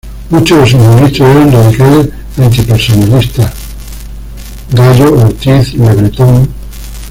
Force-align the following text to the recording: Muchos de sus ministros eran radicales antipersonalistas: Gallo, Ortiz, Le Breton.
Muchos 0.31 0.57
de 0.57 0.65
sus 0.67 0.79
ministros 0.81 1.29
eran 1.29 1.51
radicales 1.51 2.09
antipersonalistas: 2.39 3.53
Gallo, 4.71 5.13
Ortiz, 5.13 5.75
Le 5.75 5.93
Breton. 5.93 6.49